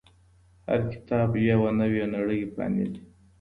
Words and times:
هر 0.67 0.79
کتاب 0.91 1.29
یوه 1.49 1.69
نوې 1.81 2.03
نړۍ 2.15 2.41
پرانیزي. 2.53 3.01